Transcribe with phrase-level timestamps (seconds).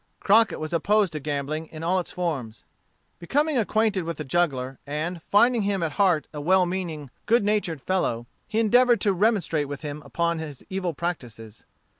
[0.19, 2.63] Crockett was opposed to gambling in all its forms.
[3.19, 7.81] Becoming acquainted with the juggler and, finding him at heart a well meaning, good natured
[7.81, 11.63] fellow, he endeavored to remonstrate with him upon his evil practices.